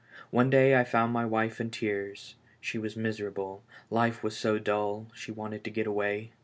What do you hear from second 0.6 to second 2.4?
I found my wife in tears.